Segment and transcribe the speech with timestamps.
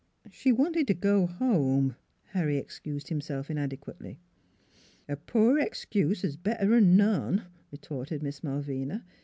[0.31, 1.95] "She wanted to go home,"
[2.29, 4.17] Harry excused him self inadequately."
[5.07, 9.05] A poor excuse 's better 'n' none," retorted Miss Malvina.